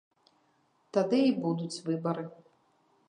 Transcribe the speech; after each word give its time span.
Тады 0.97 1.19
і 1.25 1.35
будуць 1.43 1.81
выбары. 1.91 2.23